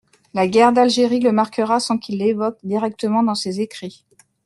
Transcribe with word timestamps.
La 0.33 0.47
guerre 0.47 0.73
d'Algerie 0.73 1.19
le 1.19 1.31
marquera 1.31 1.79
sans 1.79 1.99
qu'il 1.99 2.17
l'evoque 2.17 2.57
directement 2.63 3.21
dans 3.21 3.35
ses 3.35 3.61
écrits. 3.61 4.03